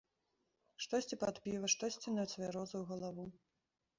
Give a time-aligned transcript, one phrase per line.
[0.85, 3.25] Штосьці пад піва, штосьці на цвярозую галаву.